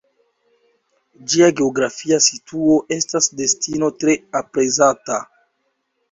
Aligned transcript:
Ĝia 1.33 1.49
geografia 1.59 2.17
situo 2.27 2.77
estas 2.95 3.27
destino 3.41 3.91
tre 4.05 4.15
aprezata. 4.41 5.19